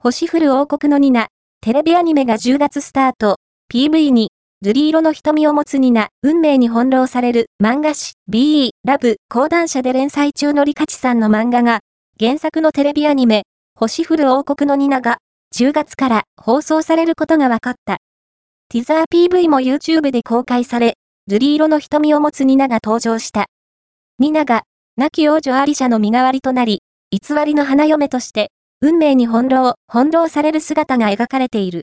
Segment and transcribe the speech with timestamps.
[0.00, 1.26] 星降る王国のニナ、
[1.60, 3.36] テレビアニメが10月スタート、
[3.68, 4.30] PV に、
[4.64, 7.46] 瑠璃色の瞳を持つニナ、運命に翻弄される。
[7.60, 8.12] 漫画誌。
[8.30, 9.16] BE ラブ。
[9.28, 11.80] 講談社で連載中のリカチさんの漫画が、
[12.18, 13.42] 原作のテレビアニメ、
[13.74, 15.18] 星降る王国のニナが、
[15.54, 17.98] 10月から放送されることが分かった。
[18.68, 20.94] ティザー PV も YouTube で公開され、
[21.28, 23.46] 瑠璃色の瞳を持つニナが登場した。
[24.20, 24.62] ニナが、
[24.96, 31.76] 亡き王女アリシャの身代わりとなり、偽りの花嫁として、運命に翻弄、翻弄される姿が描かれている。